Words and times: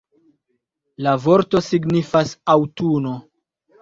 La 1.07 1.13
vorto 1.27 1.61
signifas 1.67 2.33
„aŭtuno“. 2.55 3.15